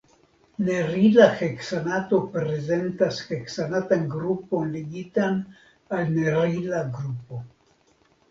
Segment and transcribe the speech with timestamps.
[0.67, 5.37] Nerila heksanato prezentas heksanatan grupon ligitan
[5.99, 7.43] al nerila grupo.